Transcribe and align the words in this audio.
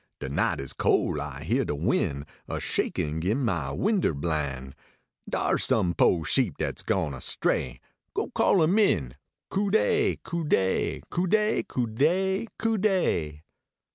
De 0.19 0.27
night 0.27 0.59
is 0.59 0.73
col 0.73 1.21
I 1.21 1.43
hear 1.43 1.63
de 1.63 1.75
win, 1.75 2.25
A 2.47 2.59
shakin 2.59 3.21
gin 3.21 3.45
my 3.45 3.69
winder 3.71 4.15
blin; 4.15 4.73
Dars 5.29 5.65
some 5.65 5.93
po 5.93 6.23
sheep 6.23 6.57
dat 6.57 6.79
s 6.79 6.81
gone 6.81 7.13
astray 7.13 7.79
Go 8.15 8.31
call 8.33 8.63
em 8.63 8.79
in, 8.79 9.13
Cu 9.51 9.69
dey! 9.69 10.15
Cu 10.23 10.43
dey! 10.43 11.03
Cu 11.11 11.27
dey! 11.27 11.61
Cn 11.69 11.93
dey! 11.95 12.47
Cu 12.57 12.79
rley 12.79 13.41